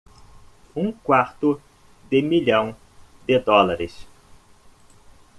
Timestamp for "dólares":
3.37-4.07